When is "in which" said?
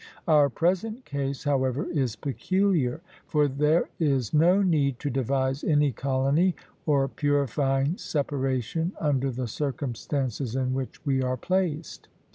10.55-11.05